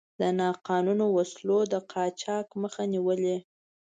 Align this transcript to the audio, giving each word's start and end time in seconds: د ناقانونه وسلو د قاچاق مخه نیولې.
د 0.21 0.21
ناقانونه 0.39 1.05
وسلو 1.17 1.59
د 1.71 1.75
قاچاق 1.91 2.47
مخه 2.61 2.83
نیولې. 2.93 3.37